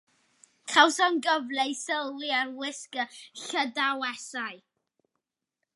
[0.71, 3.07] Cawsom gyfle i sylwi ar wisg y
[3.43, 4.59] Llydawesau.